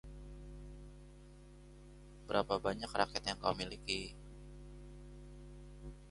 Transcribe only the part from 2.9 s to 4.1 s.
raket yang kau miliki?